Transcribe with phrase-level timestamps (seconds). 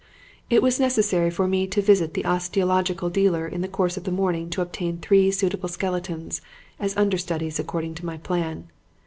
[0.49, 4.11] "It was necessary for me to visit the osteological dealer in the course of the
[4.11, 6.41] morning to obtain three suitable skeletons
[6.79, 8.71] as understudies according to my plan.